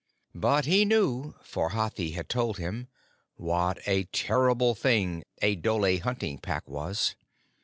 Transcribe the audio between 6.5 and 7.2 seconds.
was.